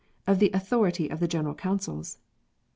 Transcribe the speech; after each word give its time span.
Of 0.25 0.39
the 0.39 0.49
Authority 0.51 1.09
of 1.09 1.21
General 1.29 1.53
Councils. 1.53 2.17